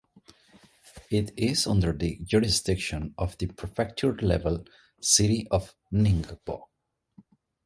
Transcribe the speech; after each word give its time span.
It 1.11 1.31
is 1.37 1.67
under 1.67 1.93
the 1.93 2.17
jurisdiction 2.23 3.13
of 3.19 3.37
the 3.37 3.45
prefecture-level 3.45 4.65
city 4.99 5.45
of 5.51 5.75
Ningbo. 5.93 6.63